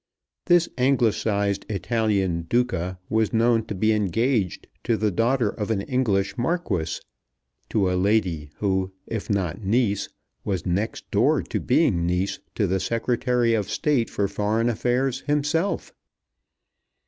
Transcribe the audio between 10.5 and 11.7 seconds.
next door to